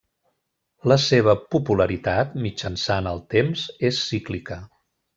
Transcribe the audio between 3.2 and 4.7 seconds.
temps, és cíclica.